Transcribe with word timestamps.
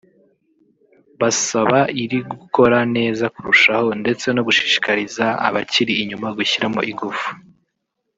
basaba 1.19 1.79
iri 2.03 2.19
gukora 2.31 2.77
neza 2.95 3.25
kurushaho 3.35 3.87
ndetse 4.01 4.25
no 4.35 4.41
gushishikariza 4.47 5.25
abakiri 5.47 5.93
inyuma 6.03 6.27
gushyiramo 6.37 6.81
ingufu 6.91 7.29